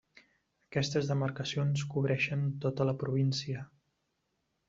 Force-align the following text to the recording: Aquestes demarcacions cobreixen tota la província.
Aquestes 0.69 1.09
demarcacions 1.09 1.83
cobreixen 1.91 2.49
tota 2.65 2.89
la 2.91 2.97
província. 3.05 3.61